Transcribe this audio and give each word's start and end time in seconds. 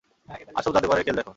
আসল 0.55 0.71
জাদুকরের 0.75 1.03
খেল 1.03 1.15
দেখো। 1.15 1.29